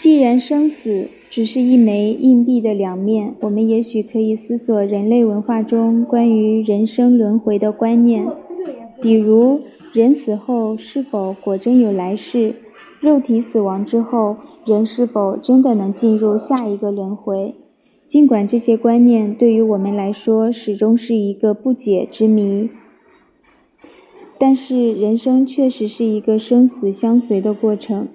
[0.00, 8.26] 既然生死只是一枚硬币的两面，我们也许可以思索人类文化中关于人生轮回的观念，
[9.02, 9.60] 比如
[9.92, 12.54] 人死后是否果真有来世？
[13.00, 17.54] 肉体死亡之后，人是否真的能进入下一个轮回？
[18.08, 22.70] 尽管这些观念对于我们来说始终是一个不解之谜，
[24.38, 28.08] 但是人生确实是一个生死相随的过程。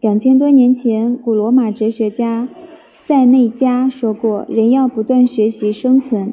[0.00, 2.48] 两千多年前，古罗马哲学家
[2.92, 6.32] 塞内加说过：“人要不断学习生存，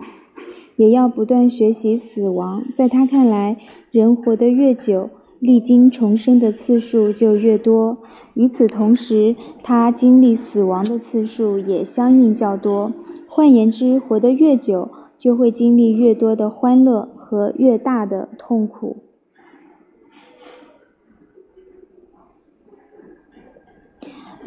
[0.76, 3.58] 也要不断学习死亡。”在他看来，
[3.90, 5.10] 人活得越久，
[5.40, 7.98] 历经重生的次数就越多。
[8.36, 12.94] 与此同时，他经历死亡的次数也相应较多。
[13.28, 19.05] 换言之，活得越久，就会经历越多的欢乐和越大的痛苦。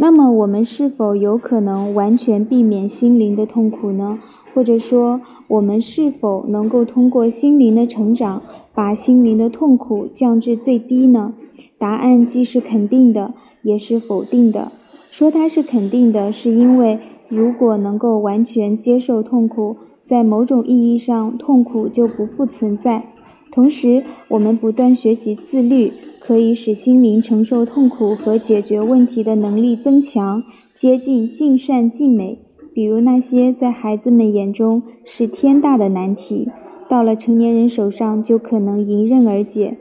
[0.00, 4.20] 那么，我们是否有可能完全避免心灵的痛苦呢？
[4.54, 8.40] 或者说，我们是否能够通过心灵的成长，
[8.72, 11.34] 把心灵的痛苦降至最低呢？
[11.76, 14.70] 答案既是肯定的，也是否定的。
[15.10, 23.06] 说它是肯定的，是因为如果能够完全接受痛苦，在某种意义上，痛苦就不复存在。
[23.50, 25.92] 同时，我们不断学习自律。
[26.20, 30.42] 可以使心灵承受痛苦和解决问题的能力增强，
[30.74, 32.38] 接近尽善尽美。
[32.74, 36.50] 比如那些在孩子们眼中是天大的难题，
[36.86, 39.78] 到了成年人手上就可能迎刃而解。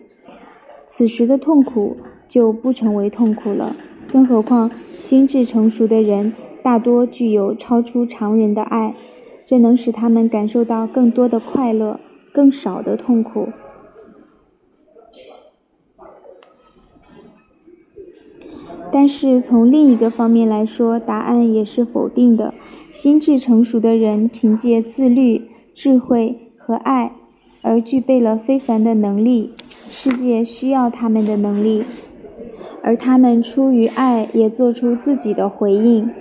[0.86, 1.98] 此时的痛苦
[2.30, 3.76] 就不成为痛苦了。
[4.10, 6.32] 更何况，心智成熟的人
[6.64, 8.96] 大多具有超出常人的爱，
[9.46, 12.00] 这能使他们感受到更多的快乐，
[12.38, 13.50] 更少的痛苦。
[18.92, 22.54] 但是从另一个方面来说，答案也是否定的。
[22.92, 27.16] 心智成熟的人凭借自律、智慧和爱，
[27.64, 29.54] 而具备了非凡的能力。
[29.90, 31.84] 世界需要他们的能力，
[32.84, 36.12] 而他们出于爱也做出自己的回应。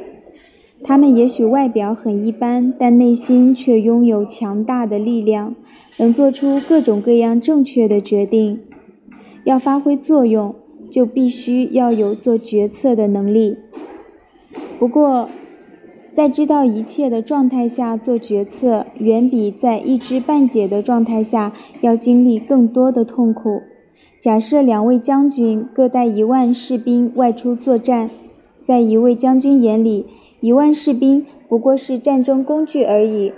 [0.86, 5.54] 他们也许外表很一般，但内心却拥有强大的力量，
[5.98, 8.60] 能做出各种各样正确的决定。
[9.44, 10.54] 要发挥作用。
[10.88, 13.56] 就必须要有做决策的能力。
[14.78, 15.28] 不过，
[16.12, 23.62] 在知道一切的状态下做决策，远比在一知半解的状态下要经历更多的痛苦。
[24.20, 28.08] 假设两位将军各带一万士兵外出作战，
[28.60, 30.06] 在一位将军眼里，
[30.46, 33.32] 一万士兵不过是战争工具而已；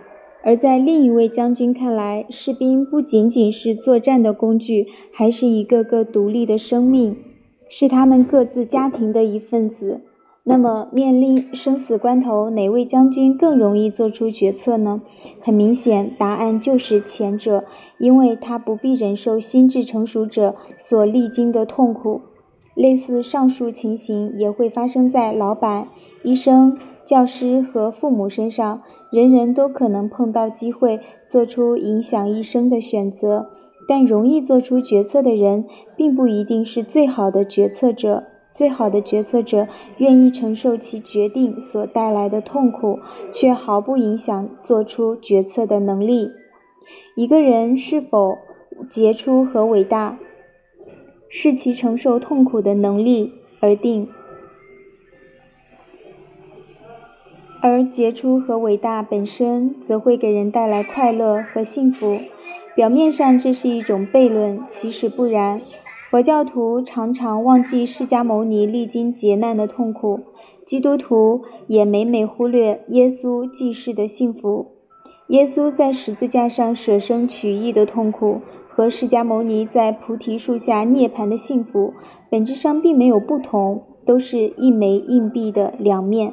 [0.44, 7.16] 而在另一位将军看来，士兵不仅仅是作战的工具，还是一个个独立的生命。
[7.70, 10.02] 是他们各自家庭的一份子。
[10.44, 15.00] 那么，面临生死关头，哪位将军更容易做出决策呢？
[15.40, 17.64] 很明显，答案就是前者，
[17.96, 22.20] 因为他不必忍受心智成熟者所历经的痛苦。
[22.75, 25.88] 类似上述情形也会发生在老板、
[26.22, 33.48] 医生、教师和父母身上，人人都可能碰到机会做出影响一生的选择。
[33.88, 35.64] 但容易做出决策的人，
[35.96, 38.24] 并不一定是最好的决策者。
[38.52, 42.98] 最好的决策者愿意承受其决定所带来的痛苦，
[43.32, 46.28] 却毫不影响做出决策的能力。
[47.16, 48.36] 一个人是否
[48.90, 50.19] 杰出和伟大，
[51.30, 54.10] 视其承受痛苦的能力而定。
[57.60, 62.19] 而杰出和伟大本身，则会给人带来快乐和幸福。
[62.76, 65.60] 表面上这是一种悖论，其实不然。
[66.08, 70.20] 佛教徒常常忘记释迦牟尼历经劫难的痛苦，
[70.64, 74.66] 基督徒也每每忽略耶稣济世的幸福。
[75.26, 78.38] 耶稣在十字架上舍生取义的痛苦，
[78.69, 81.93] 和释迦牟尼在菩提树下涅槃的幸福，
[82.31, 86.32] 本质上并没有不同，都是一枚硬币的两面。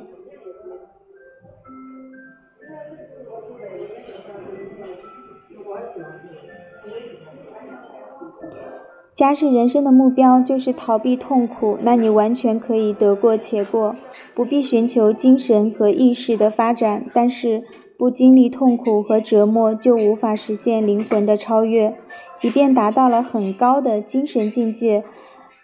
[9.25, 13.95] 假使人生的目标就是逃避痛苦，那你完全可以得过且过，
[14.35, 17.03] 不必寻求精神和意识的发展。
[17.11, 17.63] 但是，
[17.97, 21.95] 不经历痛苦和折磨，就无法实现灵魂的超越。
[22.37, 25.03] 即便达到了很高的精神境界，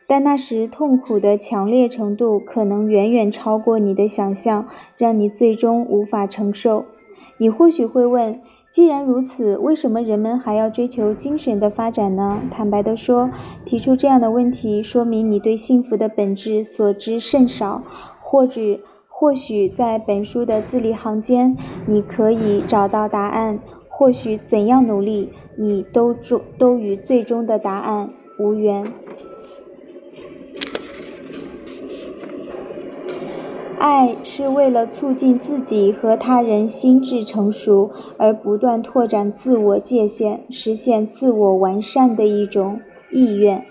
[0.08, 4.66] 但那时痛苦的强烈程度可能远远超过你的想象，
[4.98, 6.86] 让你最终无法承受。
[7.38, 8.42] 你或许会问。
[8.72, 12.40] 既然如此，为什么人们还要追求精神的发展呢？
[12.50, 13.30] 坦白地说，
[13.66, 17.84] 提出这样的问题，说明你对幸福的本质所知甚少，
[18.22, 18.80] 或者
[19.10, 23.58] 或许在本书的字里行间，你可以找到答案；
[23.90, 28.10] 或许怎样努力，你都终都与最终的答案
[28.40, 28.90] 无缘。
[33.82, 42.80] 爱是为了促进自己和他人心智成熟而不断拓展自我界限、实现自我完善的一种
[43.10, 43.66] 意愿。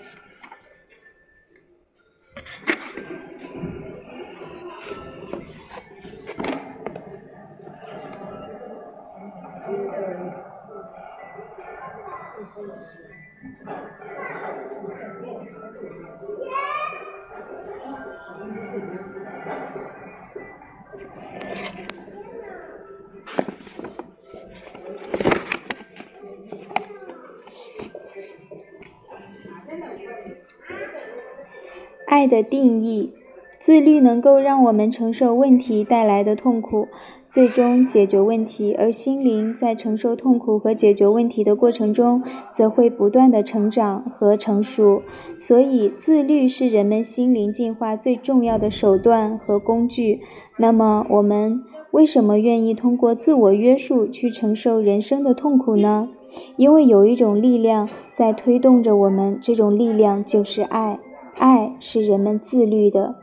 [32.05, 33.13] 爱的定义：
[33.57, 36.89] 自律能够让我们承受问题带来的痛苦，
[37.31, 45.01] 最终解决问题；而心灵在承受痛苦和解决问题的过程中，则会不断的成长和成熟。
[45.39, 50.19] 所以，自律是人们心灵进化最重要的手段和工具。
[50.57, 56.09] 那么，我们为什么愿意通过自我约束去承受人生的痛苦呢？
[56.57, 60.99] 因为有一种力量在推动着我们，这种力量就是爱。
[61.37, 63.15] 爱是人们自律的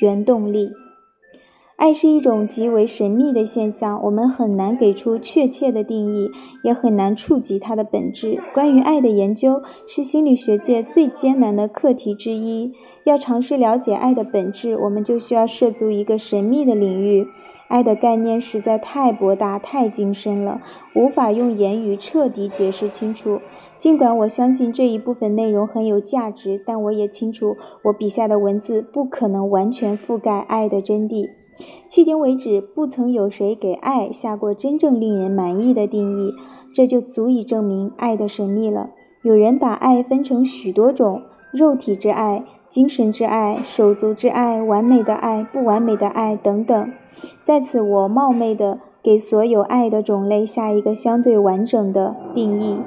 [0.00, 0.68] 原动力。
[1.84, 6.30] 爱是一种极为神秘的现象，我们很难给出确切的定义，
[6.62, 8.40] 也很难触及它的本质。
[8.54, 12.72] 关于爱的研究是心理学界最艰难的课题之一。
[13.04, 17.26] 要尝试了解爱的本质，我们就需要涉足一个神秘的领域。
[17.68, 20.62] 爱的概念实在太博大、太精深了，
[20.96, 23.40] 无法用言语彻底解释清楚。
[23.76, 31.28] 尽管我相信这一部分内容很有价值，但我也清楚，我笔下的文字不可能完全覆盖爱的真谛。
[31.88, 36.34] 迄今为止，不曾有谁给爱下过真正令人满意的定义，
[36.74, 38.90] 这就足以证明爱的神秘了。
[39.22, 41.22] 有人把爱分成许多种：
[41.52, 46.92] 肉体之爱、精神之爱、手足之爱、完美的爱、不完美的爱等等。
[47.44, 52.78] 在此，我冒昧的给所有爱的种类下一个相对完整的定义。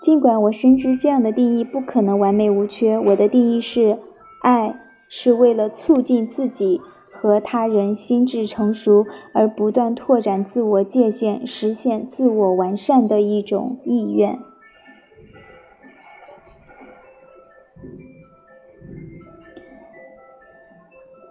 [0.00, 3.98] 尽管我深知这样的定义不可能完美无缺，我的定义是：
[4.42, 4.76] 爱
[5.08, 6.80] 是为了促进自己。
[7.22, 14.40] 和他人心智成熟而不断拓展自我界限、实现自我完善的一种意愿。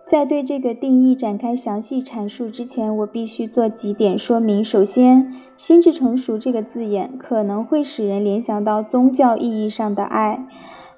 [0.06, 4.64] 在对这个定义展开详细阐述之前，我必须做几点说明。
[4.64, 10.48] 首先，“心智成熟”这个字眼可能会使人联想到宗教意义上的爱。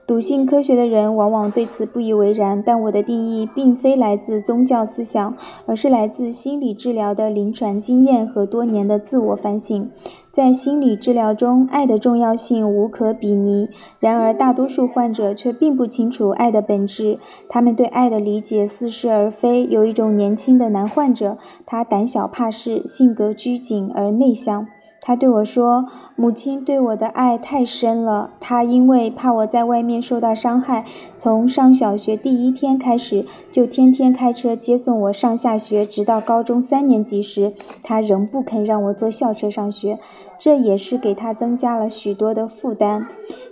[0.06, 5.36] 笃信科学的人往往对此不以为然，但我的定义并非来自宗教思想，
[5.66, 9.90] 而是来自心理治疗的临床经验和多年的自我反省。
[10.30, 13.70] 在心理治疗中，爱的重要性无可比拟。
[14.00, 17.18] 然而，大多数患者却并不清楚爱的本质，
[17.48, 19.66] 他们对爱的理解似是而非。
[19.68, 24.68] 有一种年轻的男患者，他胆小怕事，性格拘谨而内向。
[25.06, 25.84] 他对我说
[26.16, 28.32] ：“母亲对我的爱太深了。
[28.40, 30.86] 她因为怕我在外面受到伤害，
[31.18, 37.52] 从上小学第一天开始就天天开车接送我上下学，直到高中三年级时，
[37.84, 40.00] 她仍不肯让我坐校车上学，
[40.38, 43.06] 这也是给她增加了许多的负担。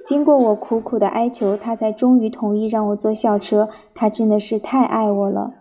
[0.05, 3.67] 经过我苦苦的哀求，她才终于同意让我坐校车。
[3.93, 5.55] 她真的是太爱我了。”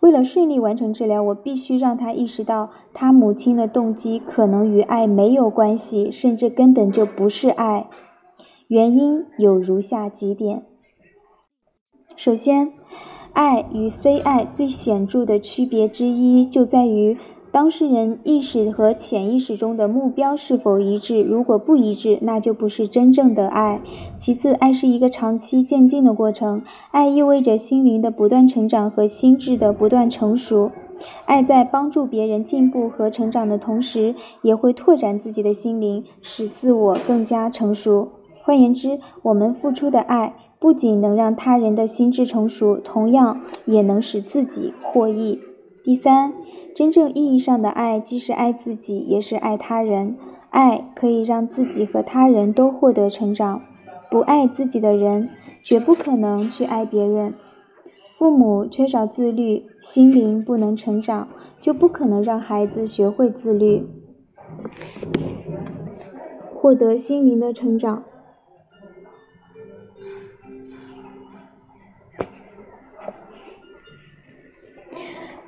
[0.00, 7.88] 为了顺利完成治疗，我必须让他意识到，他母亲的动机可能与爱没有关系，甚至根本就不是爱。
[8.68, 10.64] 原因有如下几点：
[12.16, 12.72] 首先，
[13.32, 17.16] 爱与非爱最显著的区别之一就在于。
[17.56, 21.22] 当事人意识和潜意识中的目标是否一致？
[21.22, 23.80] 如果不一致，那就不是真正的爱。
[24.18, 26.60] 其次，爱是一个长期渐进的过程，
[26.90, 30.70] 爱意味着心灵的不断成长和心智的不断成熟。
[31.24, 38.10] 爱在帮助别人进步和成长的同时，也会拓展自己的心灵，使自我更加成熟。
[38.42, 45.40] 换言之，我们付出的爱不仅能让他人的心智成熟，同样也能使自己获益。
[45.82, 46.34] 第三。
[46.76, 50.14] 真正意义上的爱，既是爱自己，也是爱他人。
[50.50, 53.62] 爱可以让自己和他人都获得成长。
[54.10, 55.30] 不爱自己的人，
[55.62, 57.32] 绝不可能去爱别人。
[58.18, 61.28] 父母缺少自律，心灵不能成长，
[61.62, 63.86] 就不可能让孩子学会自律，
[66.54, 68.04] 获得心灵的成长。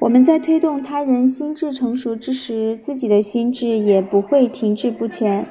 [0.08, 5.46] 我们在推动他人心智成熟之时，自己的心智也不会停滞不前。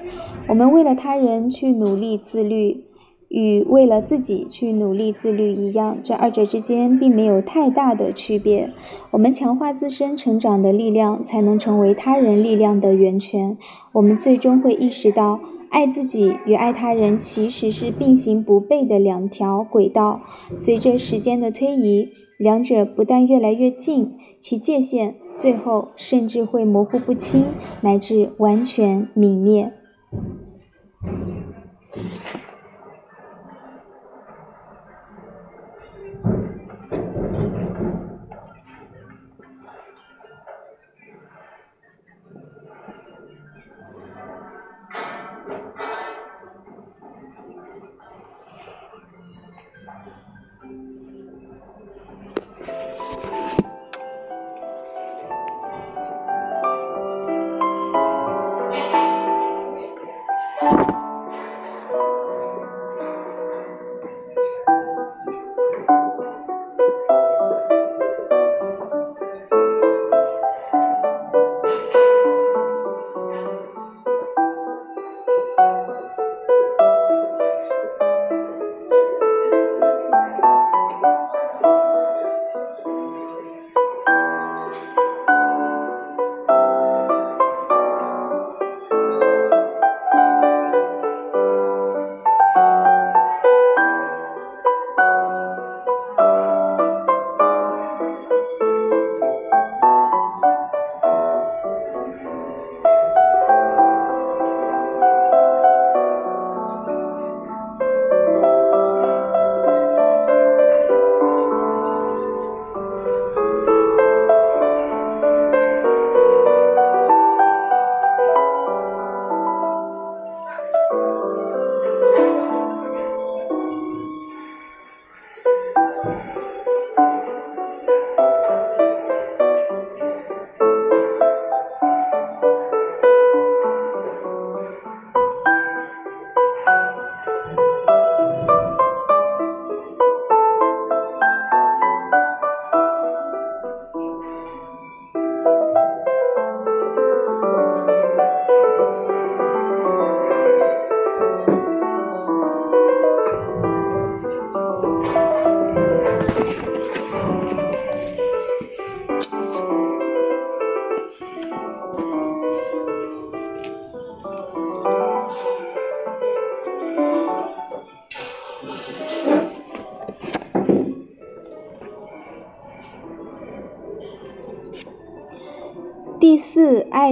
[0.47, 2.83] 我们为了他人去努力自律，
[3.27, 8.67] 与为了自己去努力自律一样，这二者之间并没有太大的区别。
[9.11, 13.59] 我们强化自身成长的力量，才能成为他人力量的源泉。
[13.91, 20.21] 我们最终会意识到，爱自己与爱他人其实是并行不悖的两条轨道。
[20.55, 24.13] 随着时间的推移，两者不但越来越近。
[24.39, 27.44] 其界限最后甚至会模糊不清，
[27.82, 29.74] 乃至完全泯灭。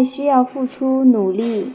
[0.06, 1.74] 需要付出努力。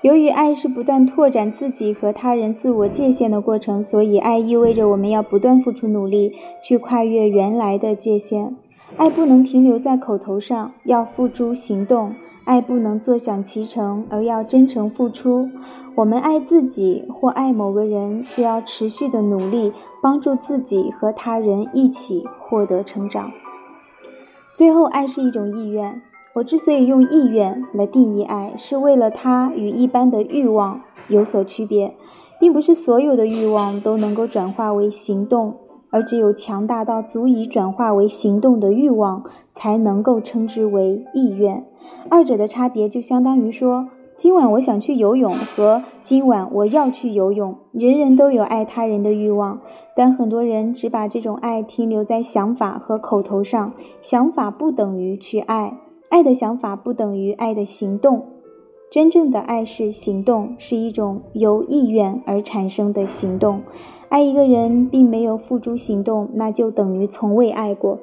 [0.00, 8.56] 由于爱是不断拓展自己和他人自我界限的过程，所以爱意味着我们要不断付出努力，去跨越原来的界限。
[8.96, 12.12] 爱不能停留在口头上，要付诸行动；
[12.44, 15.50] 爱不能坐享其成，而要真诚付出。
[15.96, 23.32] 我们爱自己或爱某个人，就要持续的努力，帮助自己和他人一起获得成长。
[24.54, 26.00] 最后，爱是一种意愿。
[26.38, 31.96] 我之所以用意愿来定义爱，是为了它与一般的欲望有所区别，
[32.38, 35.56] 并不是所有的欲望都能够转化为行动，
[35.90, 41.64] 而只有强大到足以转化为行动的欲望，才能够称之为意愿。
[42.08, 43.88] 二者的差别就相当于说。
[44.16, 47.56] 今晚我想去游泳，和今晚我要去游泳。
[47.70, 49.60] 人人都有爱他人的欲望，
[49.94, 53.72] 但很多人只把这种爱停留在想法和口头上。
[54.02, 55.78] 想法不等于去爱，
[56.08, 58.24] 爱的想法不等于爱的行动。
[58.90, 63.60] 真正的爱是行动，是一种由意愿而产生的行动。
[64.08, 67.98] 爱一个人并没有付诸行动，那就等于从未爱过。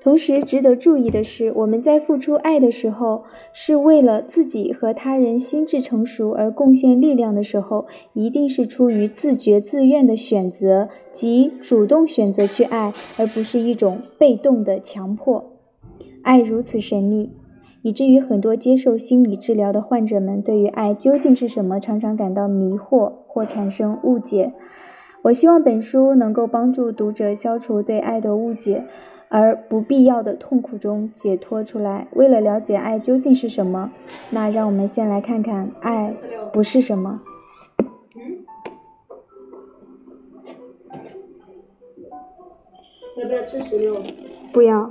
[0.00, 15.44] 同时，值得注意的是，我们在付出爱的时候，是为了自己和他人心智成熟而贡献力量的时候，一定是出于自觉自愿的选择，即主动选择去爱，而不是一种被动的强迫。
[16.22, 17.30] 爱如此神秘，
[17.82, 24.52] 以至于很多接受心理治疗的患者们对于爱究竟是什么，常常感到迷惑或产生误解。
[25.22, 28.84] 我希望本书能够帮助读者消除对爱的误解。
[29.32, 32.08] 而不必要的痛苦中解脱出来。
[32.14, 33.92] 为了了解爱究竟是什么，
[34.30, 36.12] 那让我们先来看看爱
[36.52, 37.22] 不是什么。
[43.22, 43.94] 要不要吃石榴？
[44.52, 44.90] 不要。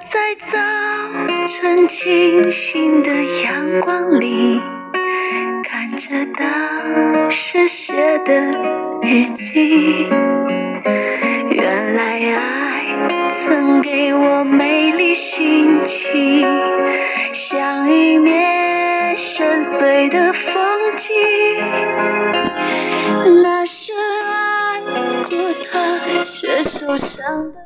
[0.00, 0.56] 在早
[1.46, 3.10] 晨清新的
[3.44, 4.58] 阳光里，
[5.62, 7.92] 看着当时写
[8.24, 8.34] 的
[9.02, 10.08] 日记。
[11.50, 12.96] 原来爱
[13.30, 16.46] 曾给我美丽心情，
[17.34, 21.12] 像一面深邃的风景。
[23.42, 24.80] 那是爱
[25.28, 27.58] 过他却受伤的，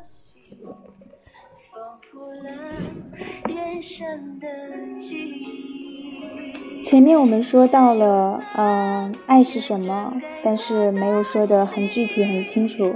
[3.47, 4.47] 人生的
[4.97, 6.83] 记忆。
[6.83, 12.93] 前面我们说到了，嗯、爱是什么，但是没有说的很具体、很清楚。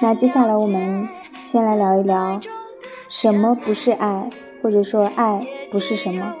[0.00, 1.08] 那接下来我们
[1.44, 2.40] 先来聊一聊，
[3.08, 4.28] 什么不是爱，
[4.60, 6.34] 或者说爱不是什么。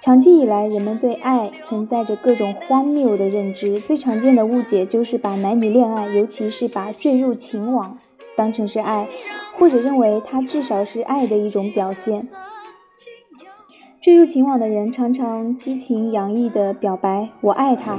[0.00, 3.80] 长期以来，人们对爱存在着各种荒谬的认知。
[3.80, 7.98] 最常见的误解就是把男女恋爱，尤其是把坠入情网
[8.36, 9.08] 当成是爱，
[9.58, 12.28] 或者认为它至少是爱的一种表现。
[14.00, 17.98] 坠入情网的人常常激情洋溢地表白“我爱他”，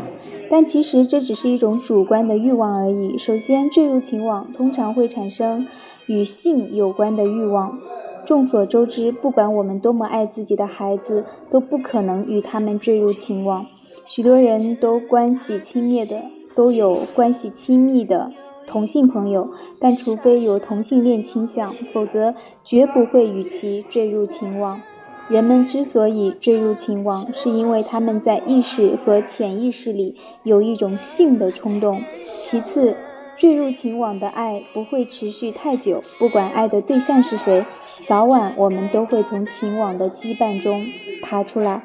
[0.50, 3.18] 但其实这只是一种主观的欲望而已。
[3.18, 5.68] 首先，坠入情网通常会产生
[6.08, 7.78] 与性有关的欲望。
[8.26, 13.66] 众所周知，不管我们多么爱自己的孩子，都不可能与他们坠入情网。
[14.06, 16.24] 许多人都关系亲密的，
[16.56, 18.32] 都有关系亲密的
[18.70, 24.80] 同性朋友，但除非有同性恋倾向，否则绝不会与其坠入情网。
[25.28, 32.04] 人们之所以坠入情网，是因为他们在意识和潜意识里有一种性的冲动。
[32.40, 32.96] 其次，
[33.36, 37.66] 坠入情网的爱不会持续太久，不管爱的对象是谁，
[38.06, 40.86] 早晚我们都会从情网的羁绊中
[41.24, 41.84] 爬出来。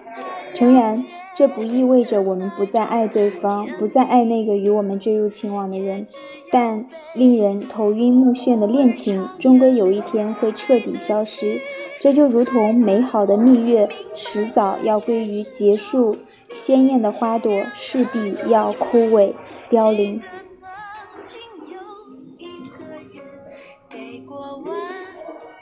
[0.54, 6.06] 诚然，这不意味着我们不再爱对方，不再爱那个与我们坠入情网的人，
[6.52, 11.60] 但令人头晕目眩的恋情，终归有一天会彻底消失。
[12.00, 16.16] 这就如同美好的蜜月，迟早要归于结束；
[16.52, 19.32] 鲜艳的花朵势必要枯萎
[19.68, 20.20] 凋零。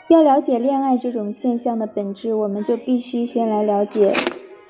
[0.09, 4.13] 要了解恋爱这种现象的本质，我们就必须先来了解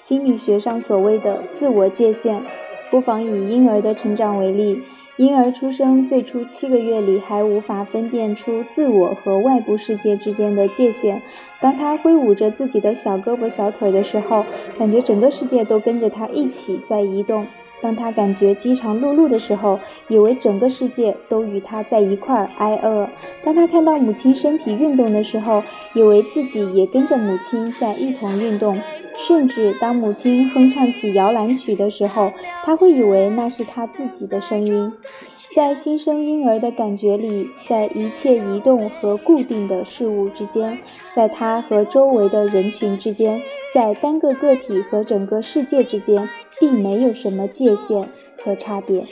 [0.04, 2.42] 心理学上所谓的自我界限。
[2.90, 4.82] 不妨以婴儿的成长为例。
[5.16, 11.22] 婴儿出生最初七个月里还无法分辨出自我和外部世界之间的界限。
[11.60, 14.44] 当他挥舞着自己的小胳膊小腿的时候，
[14.76, 17.44] 感觉整个世界都跟着他一起在移动；
[17.82, 23.08] 当他感觉饥肠辘辘的时候，以为整个世界都与他在一块儿挨饿；
[23.42, 28.76] 当他看到母亲身体运动的时候，以为自己也跟着母亲在一同运动；
[29.16, 32.32] 甚至当母亲哼唱起摇篮曲的时候，
[32.64, 34.92] 他会以为那是他自己的声音。
[35.54, 40.78] 在新生婴儿的感觉里，在一切移动和固定的事物之间，
[41.14, 43.42] 在他和周围的人群之间，
[43.74, 46.26] 在单个个体和整个世界之间，
[46.58, 48.08] 并没有什么界限
[48.42, 49.02] 和差别。